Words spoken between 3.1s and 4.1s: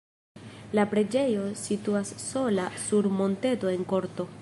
monteto en